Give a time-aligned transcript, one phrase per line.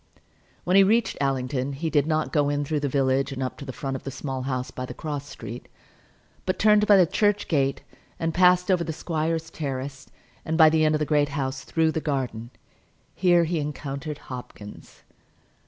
[0.63, 3.65] When he reached Allington he did not go in through the village and up to
[3.65, 5.67] the front of the Small House by the cross street,
[6.43, 7.83] but turned by the church gate
[8.19, 10.09] and passed over the squire's terrace,
[10.43, 12.49] and by the end of the Great House through the garden.
[13.13, 15.03] Here he encountered Hopkins.